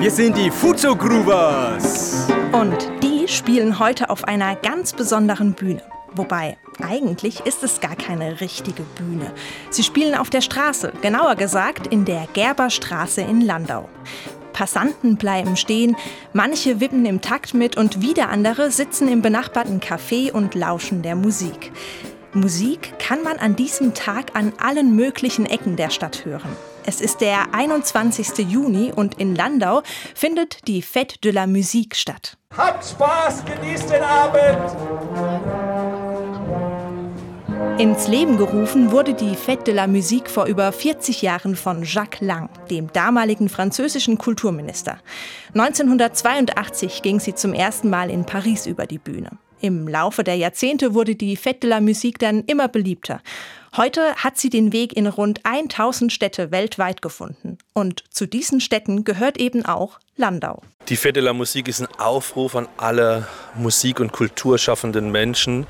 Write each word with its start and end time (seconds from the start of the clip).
Wir 0.00 0.10
sind 0.10 0.38
die 0.38 0.50
Fuzo 0.50 0.96
Groovers. 0.96 2.26
Und 2.52 2.90
die 3.02 3.28
spielen 3.28 3.78
heute 3.78 4.08
auf 4.08 4.24
einer 4.24 4.56
ganz 4.56 4.94
besonderen 4.94 5.52
Bühne. 5.52 5.82
Wobei, 6.14 6.56
eigentlich 6.82 7.40
ist 7.40 7.62
es 7.62 7.80
gar 7.80 7.96
keine 7.96 8.40
richtige 8.40 8.82
Bühne. 8.82 9.30
Sie 9.68 9.82
spielen 9.82 10.14
auf 10.14 10.30
der 10.30 10.40
Straße, 10.40 10.94
genauer 11.02 11.34
gesagt 11.34 11.86
in 11.88 12.06
der 12.06 12.26
Gerberstraße 12.32 13.20
in 13.20 13.42
Landau. 13.42 13.90
Passanten 14.54 15.18
bleiben 15.18 15.58
stehen, 15.58 15.94
manche 16.32 16.80
wippen 16.80 17.04
im 17.04 17.20
Takt 17.20 17.52
mit 17.52 17.76
und 17.76 18.00
wieder 18.00 18.30
andere 18.30 18.70
sitzen 18.70 19.06
im 19.06 19.20
benachbarten 19.20 19.80
Café 19.80 20.32
und 20.32 20.54
lauschen 20.54 21.02
der 21.02 21.14
Musik. 21.14 21.72
Musik 22.32 22.94
kann 22.98 23.22
man 23.22 23.36
an 23.36 23.54
diesem 23.54 23.92
Tag 23.92 24.34
an 24.34 24.54
allen 24.58 24.96
möglichen 24.96 25.44
Ecken 25.44 25.76
der 25.76 25.90
Stadt 25.90 26.24
hören. 26.24 26.56
Es 26.86 27.00
ist 27.00 27.20
der 27.20 27.54
21. 27.54 28.38
Juni 28.48 28.92
und 28.94 29.18
in 29.18 29.34
Landau 29.34 29.82
findet 30.14 30.66
die 30.66 30.82
Fête 30.82 31.20
de 31.22 31.30
la 31.30 31.46
Musique 31.46 31.94
statt. 31.94 32.36
Habt 32.56 32.84
Spaß, 32.84 33.44
genießt 33.44 33.90
den 33.90 34.02
Abend! 34.02 34.76
Ins 37.78 38.08
Leben 38.08 38.36
gerufen 38.36 38.92
wurde 38.92 39.14
die 39.14 39.36
Fête 39.36 39.64
de 39.64 39.74
la 39.74 39.86
Musique 39.86 40.30
vor 40.30 40.46
über 40.46 40.72
40 40.72 41.22
Jahren 41.22 41.56
von 41.56 41.82
Jacques 41.84 42.20
Lang, 42.20 42.48
dem 42.70 42.92
damaligen 42.92 43.48
französischen 43.48 44.18
Kulturminister. 44.18 44.98
1982 45.54 47.02
ging 47.02 47.20
sie 47.20 47.34
zum 47.34 47.52
ersten 47.54 47.90
Mal 47.90 48.10
in 48.10 48.24
Paris 48.26 48.66
über 48.66 48.86
die 48.86 48.98
Bühne. 48.98 49.30
Im 49.60 49.86
Laufe 49.88 50.24
der 50.24 50.36
Jahrzehnte 50.36 50.94
wurde 50.94 51.14
die 51.14 51.36
Fête 51.36 51.60
de 51.60 51.70
la 51.70 51.80
Musique 51.80 52.18
dann 52.18 52.44
immer 52.44 52.68
beliebter. 52.68 53.20
Heute 53.76 54.16
hat 54.16 54.36
sie 54.36 54.50
den 54.50 54.72
Weg 54.72 54.96
in 54.96 55.06
rund 55.06 55.40
1000 55.44 56.12
Städte 56.12 56.50
weltweit 56.50 57.02
gefunden. 57.02 57.56
Und 57.72 58.02
zu 58.10 58.26
diesen 58.26 58.60
Städten 58.60 59.04
gehört 59.04 59.38
eben 59.38 59.64
auch 59.64 60.00
Landau. 60.16 60.62
Die 60.88 60.96
Fête 60.96 61.12
de 61.12 61.32
Musique 61.32 61.68
ist 61.68 61.80
ein 61.80 61.86
Aufruf 62.00 62.56
an 62.56 62.66
alle 62.76 63.28
Musik- 63.54 64.00
und 64.00 64.10
Kulturschaffenden 64.10 65.12
Menschen, 65.12 65.68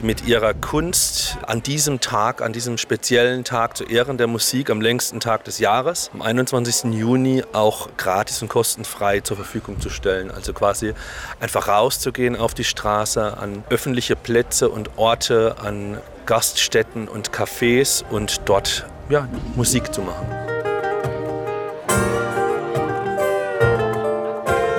mit 0.00 0.26
ihrer 0.26 0.54
Kunst 0.54 1.36
an 1.46 1.62
diesem 1.62 2.00
Tag, 2.00 2.40
an 2.40 2.54
diesem 2.54 2.78
speziellen 2.78 3.44
Tag 3.44 3.76
zu 3.76 3.84
Ehren 3.84 4.16
der 4.16 4.28
Musik, 4.28 4.70
am 4.70 4.80
längsten 4.80 5.20
Tag 5.20 5.44
des 5.44 5.58
Jahres, 5.58 6.10
am 6.14 6.22
21. 6.22 6.94
Juni 6.94 7.44
auch 7.52 7.90
gratis 7.98 8.40
und 8.40 8.48
kostenfrei 8.48 9.20
zur 9.20 9.36
Verfügung 9.36 9.78
zu 9.78 9.90
stellen. 9.90 10.30
Also 10.30 10.54
quasi 10.54 10.94
einfach 11.38 11.68
rauszugehen 11.68 12.34
auf 12.34 12.54
die 12.54 12.64
Straße, 12.64 13.36
an 13.36 13.62
öffentliche 13.68 14.16
Plätze 14.16 14.70
und 14.70 14.96
Orte, 14.96 15.56
an 15.62 15.98
Gaststätten 16.26 17.08
und 17.08 17.30
Cafés 17.30 18.04
und 18.10 18.40
dort 18.44 18.86
ja, 19.08 19.28
Musik 19.56 19.92
zu 19.92 20.02
machen. 20.02 20.26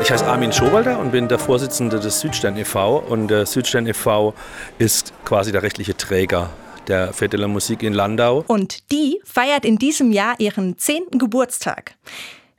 Ich 0.02 0.12
heiße 0.12 0.26
Armin 0.26 0.52
Schowalder 0.52 1.00
und 1.00 1.12
bin 1.12 1.30
der 1.30 1.40
Vorsitzende 1.40 2.00
des 2.00 2.20
Südstern 2.20 2.58
e.V. 2.58 2.98
Und 2.98 3.30
der 3.30 3.46
Südstern 3.46 3.88
e.V. 3.88 4.34
ist 4.78 5.14
quasi 5.24 5.54
der 5.54 5.64
rechtliche 5.64 5.96
Träger 5.96 6.50
der 6.88 7.14
la 7.32 7.48
Musique 7.48 7.84
in 7.84 7.94
Landau. 7.94 8.44
Und 8.48 8.92
die 8.92 9.22
feiert 9.24 9.66
in 9.66 9.78
diesem 9.78 10.12
Jahr 10.12 10.36
ihren 10.40 10.78
10. 10.78 11.04
Geburtstag. 11.12 11.96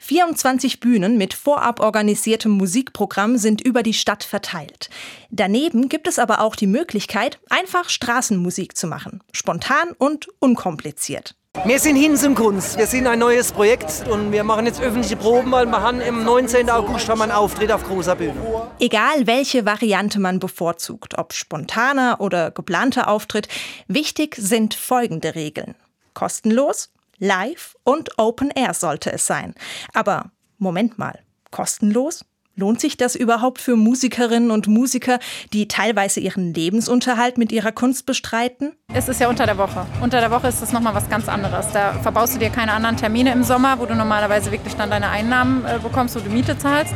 24 0.04 0.80
Bühnen 0.80 1.16
mit 1.16 1.32
vorab 1.32 1.80
organisiertem 1.80 2.52
Musikprogramm 2.52 3.38
sind 3.38 3.62
über 3.62 3.82
die 3.82 3.94
Stadt 3.94 4.22
verteilt. 4.22 4.90
Daneben 5.30 5.88
gibt 5.88 6.06
es 6.06 6.18
aber 6.18 6.42
auch 6.42 6.56
die 6.56 6.66
Möglichkeit, 6.66 7.38
einfach 7.48 7.88
Straßenmusik 7.88 8.76
zu 8.76 8.86
machen. 8.86 9.22
Spontan 9.32 9.92
und 9.96 10.28
unkompliziert. 10.40 11.36
Wir 11.64 11.78
sind 11.78 11.96
Hinsum 11.96 12.34
Kunst. 12.34 12.76
Wir 12.76 12.86
sind 12.86 13.06
ein 13.06 13.20
neues 13.20 13.52
Projekt 13.52 14.04
und 14.10 14.30
wir 14.30 14.44
machen 14.44 14.66
jetzt 14.66 14.82
öffentliche 14.82 15.16
Proben, 15.16 15.50
weil 15.52 15.64
wir 15.64 15.80
haben 15.80 16.02
im 16.02 16.22
19. 16.22 16.68
August 16.68 17.08
haben 17.08 17.22
einen 17.22 17.32
Auftritt 17.32 17.72
auf 17.72 17.84
großer 17.84 18.16
Bühne. 18.16 18.34
Egal 18.80 19.26
welche 19.26 19.64
Variante 19.64 20.20
man 20.20 20.38
bevorzugt, 20.38 21.16
ob 21.16 21.32
spontaner 21.32 22.20
oder 22.20 22.50
geplanter 22.50 23.08
Auftritt, 23.08 23.48
wichtig 23.88 24.34
sind 24.36 24.74
folgende 24.74 25.34
Regeln. 25.34 25.76
Kostenlos, 26.12 26.90
live 27.18 27.76
und 27.84 28.18
Open 28.18 28.50
Air 28.50 28.74
sollte 28.74 29.12
es 29.12 29.26
sein. 29.26 29.54
Aber 29.92 30.30
Moment 30.58 30.98
mal, 30.98 31.18
kostenlos? 31.50 32.24
Lohnt 32.56 32.80
sich 32.80 32.96
das 32.96 33.16
überhaupt 33.16 33.60
für 33.60 33.74
Musikerinnen 33.74 34.52
und 34.52 34.68
Musiker, 34.68 35.18
die 35.52 35.66
teilweise 35.66 36.20
ihren 36.20 36.54
Lebensunterhalt 36.54 37.36
mit 37.36 37.50
ihrer 37.50 37.72
Kunst 37.72 38.06
bestreiten? 38.06 38.76
Es 38.92 39.08
ist 39.08 39.20
ja 39.20 39.28
unter 39.28 39.44
der 39.44 39.58
Woche. 39.58 39.84
Unter 40.00 40.20
der 40.20 40.30
Woche 40.30 40.46
ist 40.46 40.62
das 40.62 40.72
nochmal 40.72 40.94
was 40.94 41.08
ganz 41.10 41.28
anderes. 41.28 41.66
Da 41.72 41.94
verbaust 41.94 42.36
du 42.36 42.38
dir 42.38 42.50
keine 42.50 42.72
anderen 42.72 42.96
Termine 42.96 43.32
im 43.32 43.42
Sommer, 43.42 43.80
wo 43.80 43.86
du 43.86 43.96
normalerweise 43.96 44.52
wirklich 44.52 44.76
dann 44.76 44.88
deine 44.88 45.08
Einnahmen 45.08 45.64
äh, 45.64 45.80
bekommst, 45.82 46.14
wo 46.14 46.20
du 46.20 46.30
Miete 46.30 46.56
zahlst. 46.56 46.94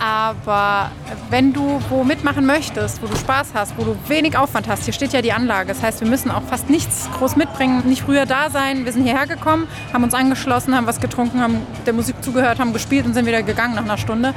Aber 0.00 0.90
wenn 1.30 1.52
du 1.52 1.80
wo 1.88 2.04
mitmachen 2.04 2.46
möchtest, 2.46 3.02
wo 3.02 3.06
du 3.06 3.16
Spaß 3.16 3.48
hast, 3.54 3.76
wo 3.78 3.84
du 3.84 3.96
wenig 4.08 4.36
Aufwand 4.36 4.68
hast, 4.68 4.84
hier 4.84 4.92
steht 4.92 5.12
ja 5.12 5.22
die 5.22 5.32
Anlage. 5.32 5.68
Das 5.68 5.82
heißt, 5.82 6.00
wir 6.00 6.08
müssen 6.08 6.30
auch 6.30 6.42
fast 6.42 6.70
nichts 6.70 7.08
groß 7.18 7.36
mitbringen, 7.36 7.82
nicht 7.86 8.02
früher 8.02 8.26
da 8.26 8.50
sein. 8.50 8.84
Wir 8.84 8.92
sind 8.92 9.04
hierher 9.04 9.26
gekommen, 9.26 9.68
haben 9.92 10.04
uns 10.04 10.14
angeschlossen, 10.14 10.74
haben 10.76 10.86
was 10.86 11.00
getrunken, 11.00 11.40
haben 11.40 11.58
der 11.86 11.92
Musik 11.92 12.16
zugehört, 12.22 12.58
haben 12.58 12.72
gespielt 12.72 13.06
und 13.06 13.14
sind 13.14 13.26
wieder 13.26 13.42
gegangen 13.42 13.74
nach 13.74 13.84
einer 13.84 13.98
Stunde 13.98 14.34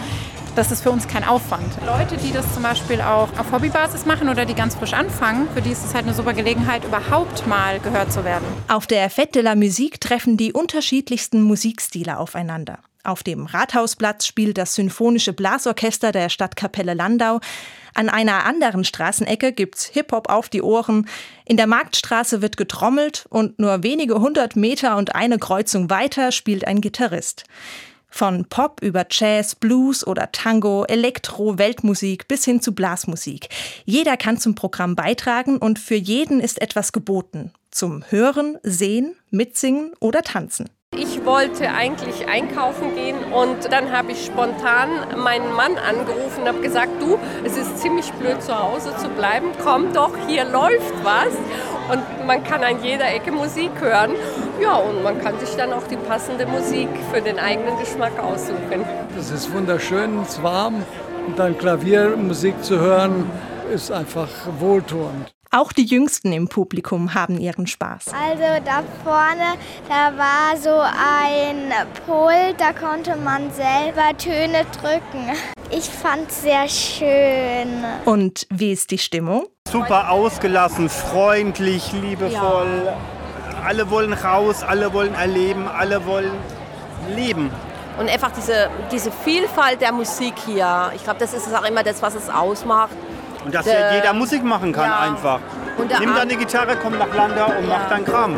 das 0.57 0.72
ist 0.72 0.81
für 0.81 0.90
uns 0.90 1.07
kein 1.07 1.23
Aufwand. 1.23 1.67
Leute, 1.85 2.17
die 2.17 2.34
das 2.34 2.51
zum 2.53 2.63
Beispiel 2.63 3.00
auch 3.01 3.29
auf 3.38 3.51
Hobbybasis 3.51 4.07
machen 4.07 4.28
oder 4.28 4.44
die 4.46 4.56
ganz 4.56 4.73
frisch 4.73 4.94
anfangen, 4.94 5.47
für 5.53 5.62
die 5.62 5.69
ist 5.69 5.85
es 5.85 5.94
halt 5.94 6.06
eine 6.06 6.16
super 6.16 6.34
Gelegenheit, 6.34 6.84
überhaupt 6.84 7.46
mal 7.46 7.79
gehört 7.79 8.12
zu 8.12 8.25
werden. 8.25 8.46
Auf 8.67 8.88
der 8.88 9.12
Fête 9.12 9.34
de 9.34 9.44
la 9.44 9.56
Musique 9.56 10.00
treffen 10.00 10.35
die 10.35 10.53
unterschiedlichsten 10.53 11.44
Musikstile 11.44 12.17
aufeinander. 12.17 12.79
Auf 13.07 13.23
dem 13.23 13.45
Rathausplatz 13.45 14.25
spielt 14.25 14.57
das 14.57 14.75
Symphonische 14.75 15.31
Blasorchester 15.31 16.12
der 16.12 16.28
Stadtkapelle 16.28 16.94
Landau. 16.94 17.40
An 17.94 18.09
einer 18.09 18.45
anderen 18.45 18.84
Straßenecke 18.84 19.53
gibt's 19.53 19.85
Hip-Hop 19.85 20.29
auf 20.29 20.50
die 20.50 20.62
Ohren. 20.62 21.07
In 21.46 21.56
der 21.56 21.67
Marktstraße 21.67 22.41
wird 22.41 22.57
getrommelt 22.57 23.25
und 23.29 23.59
nur 23.59 23.81
wenige 23.81 24.19
hundert 24.19 24.57
Meter 24.57 24.97
und 24.97 25.16
eine 25.16 25.40
Kreuzung 25.40 25.90
weiter 25.90 26.34
spielt 26.34 26.67
ein 26.67 26.81
Gitarrist. 26.81 27.46
Von 28.09 28.44
Pop 28.44 28.81
über 28.81 29.06
Jazz, 29.09 29.56
Blues 29.56 30.06
oder 30.06 30.34
Tango, 30.34 30.84
Elektro, 30.84 31.57
Weltmusik 31.57 32.28
bis 32.28 32.44
hin 32.44 32.62
zu 32.62 32.75
Blasmusik. 32.75 33.47
Jeder 33.85 34.17
kann 34.17 34.38
zum 34.38 34.53
Programm 34.53 34.96
beitragen 34.96 35.59
und 35.59 35.79
für 35.79 35.96
jeden 35.96 36.41
ist 36.41 36.62
etwas 36.62 36.91
geboten. 36.91 37.53
Zum 37.72 38.03
Hören, 38.09 38.57
Sehen, 38.63 39.16
Mitsingen 39.29 39.94
oder 40.01 40.23
Tanzen. 40.23 40.69
Ich 41.00 41.24
wollte 41.25 41.69
eigentlich 41.69 42.28
einkaufen 42.28 42.96
gehen 42.96 43.18
und 43.31 43.72
dann 43.72 43.91
habe 43.96 44.13
ich 44.13 44.25
spontan 44.25 44.90
meinen 45.16 45.53
Mann 45.53 45.78
angerufen 45.78 46.41
und 46.41 46.47
habe 46.47 46.59
gesagt, 46.59 47.00
du, 47.00 47.19
es 47.44 47.56
ist 47.56 47.78
ziemlich 47.78 48.12
blöd 48.13 48.41
zu 48.41 48.58
Hause 48.58 48.96
zu 48.97 49.08
bleiben, 49.09 49.47
komm 49.63 49.94
doch, 49.94 50.12
hier 50.28 50.46
läuft 50.46 50.94
was 51.03 51.34
und 51.91 52.25
man 52.25 52.44
kann 52.44 52.63
an 52.63 52.84
jeder 52.84 53.13
Ecke 53.13 53.31
Musik 53.31 53.72
hören. 53.80 54.12
Ja, 54.59 54.75
und 54.78 55.03
man 55.03 55.22
kann 55.22 55.40
sich 55.40 55.56
dann 55.56 55.72
auch 55.72 55.85
die 55.88 55.97
passende 55.97 56.47
Musik 56.47 56.90
für 57.14 57.22
den 57.22 57.38
eigenen 57.38 57.78
Geschmack 57.78 58.19
aussuchen. 58.19 58.84
Es 59.18 59.29
ist 59.29 59.53
wunderschön, 59.53 60.22
es 60.22 60.29
ist 60.29 60.44
warm 60.44 60.84
und 61.28 61.38
dann 61.38 61.58
Klaviermusik 61.58 62.64
zu 62.64 62.79
hören, 62.79 63.29
ist 63.72 63.91
einfach 63.91 64.29
wohltuend. 64.59 65.37
Auch 65.52 65.72
die 65.72 65.85
Jüngsten 65.85 66.34
im 66.34 66.50
Publikum 66.50 67.13
haben 67.13 67.40
ihren 67.40 67.68
Spaß. 67.68 68.08
Also 68.08 68.63
da 68.66 68.84
vorne, 69.03 69.58
da 69.88 70.18
war 70.18 70.58
so 70.58 70.80
ein 70.81 71.72
Pult, 72.06 72.59
da 72.59 72.74
konnte 72.74 73.16
man 73.16 73.52
selber 73.53 74.18
Töne 74.18 74.66
drücken. 74.81 75.31
Ich 75.69 75.85
fand 75.85 76.30
es 76.30 76.41
sehr 76.41 76.68
schön. 76.68 77.84
Und 78.06 78.46
wie 78.50 78.74
ist 78.74 78.91
die 78.91 78.97
Stimmung? 78.97 79.47
Super 79.69 80.12
ausgelassen, 80.12 80.90
freundlich, 80.90 81.94
liebevoll. 81.94 82.84
Ja. 82.85 82.97
Alle 83.66 83.90
wollen 83.90 84.14
raus, 84.14 84.64
alle 84.64 84.94
wollen 84.94 85.14
erleben, 85.14 85.68
alle 85.68 86.06
wollen 86.06 86.31
leben. 87.16 87.52
Und 87.99 88.09
einfach 88.09 88.32
diese, 88.32 88.70
diese 88.91 89.11
Vielfalt 89.11 89.82
der 89.82 89.91
Musik 89.91 90.35
hier, 90.46 90.91
ich 90.96 91.03
glaube, 91.03 91.20
das 91.20 91.34
ist 91.34 91.53
auch 91.53 91.67
immer 91.67 91.84
das, 91.84 92.02
was 92.02 92.16
es 92.16 92.29
ausmacht. 92.29 92.96
Und 93.47 93.55
dass 93.55 93.64
der, 93.64 93.96
jeder 93.96 94.11
Musik 94.11 94.44
machen 94.44 94.73
kann 94.73 94.90
ja. 94.90 94.99
einfach. 94.99 95.40
Nimm 96.02 96.14
deine 96.14 96.35
Gitarre, 96.35 96.78
komm 96.84 96.97
nach 96.97 97.16
Landau 97.16 97.46
und 97.46 97.64
ja. 97.64 97.78
mach 97.78 97.88
dein 97.88 98.03
Kram. 98.03 98.35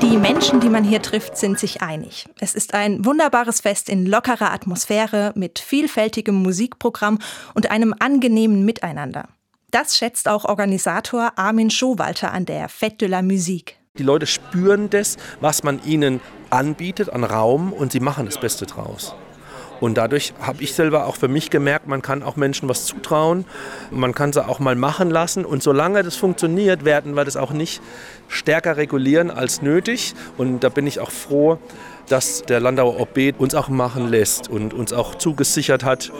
Die 0.00 0.16
Menschen, 0.16 0.60
die 0.60 0.68
man 0.68 0.84
hier 0.84 1.02
trifft, 1.02 1.36
sind 1.36 1.58
sich 1.58 1.82
einig. 1.82 2.28
Es 2.38 2.54
ist 2.54 2.72
ein 2.72 3.04
wunderbares 3.04 3.62
Fest 3.62 3.88
in 3.88 4.06
lockerer 4.06 4.52
Atmosphäre 4.52 5.32
mit 5.34 5.58
vielfältigem 5.58 6.36
Musikprogramm 6.36 7.18
und 7.54 7.68
einem 7.68 7.96
angenehmen 7.98 8.64
Miteinander. 8.64 9.24
Das 9.72 9.96
schätzt 9.96 10.28
auch 10.28 10.44
Organisator 10.44 11.32
Armin 11.36 11.70
Schowalter 11.70 12.30
an 12.30 12.44
der 12.44 12.68
Fête 12.68 12.98
de 12.98 13.08
la 13.08 13.22
Musique. 13.22 13.78
Die 13.96 14.02
Leute 14.02 14.26
spüren 14.26 14.90
das, 14.90 15.16
was 15.40 15.62
man 15.62 15.82
ihnen 15.82 16.20
anbietet 16.50 17.08
an 17.08 17.24
Raum 17.24 17.72
und 17.72 17.90
sie 17.90 18.00
machen 18.00 18.26
das 18.26 18.38
Beste 18.38 18.66
draus. 18.66 19.14
Und 19.80 19.96
dadurch 19.96 20.34
habe 20.42 20.62
ich 20.62 20.74
selber 20.74 21.06
auch 21.06 21.16
für 21.16 21.26
mich 21.26 21.48
gemerkt, 21.48 21.88
man 21.88 22.02
kann 22.02 22.22
auch 22.22 22.36
Menschen 22.36 22.68
was 22.68 22.84
zutrauen, 22.84 23.46
man 23.90 24.14
kann 24.14 24.34
sie 24.34 24.46
auch 24.46 24.58
mal 24.58 24.76
machen 24.76 25.10
lassen. 25.10 25.46
Und 25.46 25.62
solange 25.62 26.02
das 26.02 26.16
funktioniert, 26.16 26.84
werden 26.84 27.14
wir 27.14 27.24
das 27.24 27.38
auch 27.38 27.52
nicht 27.52 27.80
stärker 28.28 28.76
regulieren 28.76 29.30
als 29.30 29.62
nötig. 29.62 30.12
Und 30.36 30.60
da 30.60 30.68
bin 30.68 30.86
ich 30.86 31.00
auch 31.00 31.10
froh, 31.10 31.58
dass 32.12 32.42
der 32.42 32.60
Landauer 32.60 33.00
OB 33.00 33.34
uns 33.38 33.54
auch 33.54 33.68
machen 33.68 34.08
lässt 34.08 34.48
und 34.48 34.74
uns 34.74 34.92
auch 34.92 35.14
zugesichert 35.14 35.82
hat, 35.82 36.12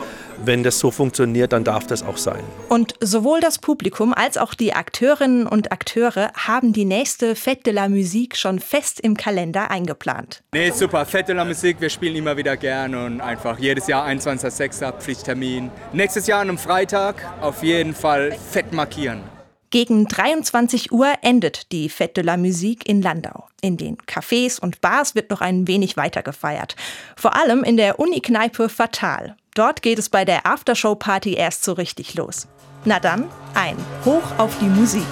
wenn 0.45 0.63
das 0.63 0.79
so 0.79 0.91
funktioniert, 0.91 1.53
dann 1.53 1.65
darf 1.65 1.87
das 1.87 2.03
auch 2.03 2.17
sein. 2.17 2.43
Und 2.69 2.95
sowohl 3.01 3.41
das 3.41 3.59
Publikum 3.59 4.15
als 4.15 4.39
auch 4.39 4.55
die 4.55 4.73
Akteurinnen 4.73 5.47
und 5.47 5.71
Akteure 5.71 6.33
haben 6.35 6.73
die 6.73 6.87
nächste 6.87 7.35
Fête 7.37 7.65
de 7.65 7.75
la 7.75 7.89
Musique 7.89 8.37
schon 8.37 8.59
fest 8.59 9.01
im 9.01 9.17
Kalender 9.17 9.71
eingeplant. 9.71 10.43
Nee, 10.55 10.71
super. 10.71 11.05
Fête 11.05 11.27
de 11.27 11.35
la 11.35 11.45
Musique, 11.45 11.81
wir 11.81 11.91
spielen 11.91 12.17
immer 12.17 12.37
wieder 12.37 12.57
gern 12.57 12.95
und 12.95 13.21
einfach 13.21 13.59
jedes 13.59 13.87
Jahr 13.87 14.07
21.06. 14.07 14.93
Pflichttermin. 14.99 15.71
Nächstes 15.93 16.27
Jahr 16.27 16.41
an 16.41 16.49
einem 16.49 16.59
Freitag 16.59 17.17
auf 17.41 17.63
jeden 17.63 17.95
Fall 17.95 18.37
fett 18.51 18.73
markieren. 18.73 19.21
Gegen 19.73 20.07
23 20.07 20.93
Uhr 20.93 21.11
endet 21.23 21.73
die 21.73 21.89
Fête 21.89 22.13
de 22.13 22.23
la 22.23 22.37
Musique 22.37 22.87
in 22.87 23.01
Landau. 23.01 23.47
In 23.63 23.79
den 23.79 23.97
Cafés 23.97 24.61
und 24.61 24.83
Bars 24.83 25.15
wird 25.15 25.31
noch 25.31 25.41
ein 25.41 25.67
wenig 25.67 25.97
weiter 25.97 26.23
gefeiert. 26.23 26.77
Vor 27.17 27.35
allem 27.35 27.65
in 27.65 27.79
der 27.79 27.99
Unikneipe 27.99 28.69
Fatal. 28.69 29.35
Dort 29.55 29.81
geht 29.81 29.99
es 29.99 30.11
bei 30.11 30.27
der 30.27 30.45
Aftershow-Party 30.45 31.33
erst 31.33 31.65
so 31.65 31.73
richtig 31.73 32.17
los. 32.17 32.49
Na 32.85 33.01
dann, 33.01 33.31
ein 33.55 33.79
Hoch 34.05 34.37
auf 34.37 34.59
die 34.59 34.67
Musik. 34.67 35.07